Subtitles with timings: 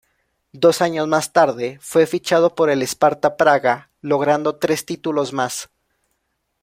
[0.53, 5.69] Dos años más tarde fue fichado por el Sparta Praga, logrando tres títulos más.